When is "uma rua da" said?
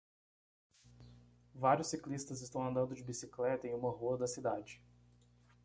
3.75-4.25